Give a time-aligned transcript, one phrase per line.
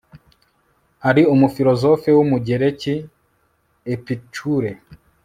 [1.03, 2.95] hari umufilozofe w'umugereki
[3.93, 4.71] epicure